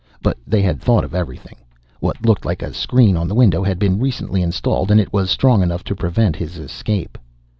But 0.19 0.39
they 0.47 0.63
had 0.63 0.81
thought 0.81 1.03
of 1.03 1.13
everything. 1.13 1.57
What 1.99 2.25
looked 2.25 2.43
like 2.43 2.63
a 2.63 2.73
screen 2.73 3.15
on 3.15 3.27
the 3.27 3.35
window 3.35 3.61
had 3.61 3.77
been 3.77 3.99
recently 3.99 4.41
installed 4.41 4.89
and 4.89 4.99
it 4.99 5.13
was 5.13 5.29
strong 5.29 5.61
enough 5.61 5.83
to 5.83 5.95
prevent 5.95 6.35
his 6.35 6.57
escape. 6.57 7.19